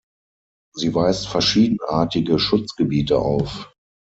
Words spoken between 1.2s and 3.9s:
verschiedenartige Schutzgebiete auf.